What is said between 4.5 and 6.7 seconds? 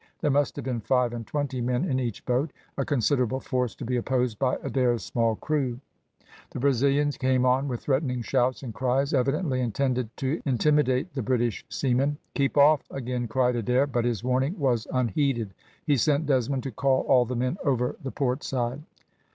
Adair's small crew. The